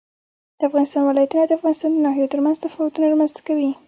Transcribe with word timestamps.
د 0.57 0.59
افغانستان 0.69 1.01
ولايتونه 1.05 1.43
د 1.45 1.51
افغانستان 1.57 1.89
د 1.93 1.97
ناحیو 2.05 2.31
ترمنځ 2.33 2.57
تفاوتونه 2.59 3.05
رامنځ 3.11 3.31
ته 3.35 3.41
کوي. 3.47 3.71